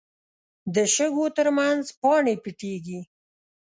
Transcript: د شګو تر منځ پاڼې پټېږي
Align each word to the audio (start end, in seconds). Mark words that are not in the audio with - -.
د 0.75 0.75
شګو 0.95 1.25
تر 1.37 1.47
منځ 1.57 1.83
پاڼې 2.01 2.33
پټېږي 2.43 2.99